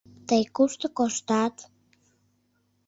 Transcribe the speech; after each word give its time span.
—Тый 0.27 0.43
кушто 0.55 0.87
коштат? 0.97 1.55